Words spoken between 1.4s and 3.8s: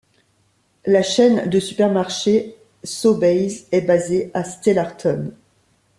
de supermarchés Sobeys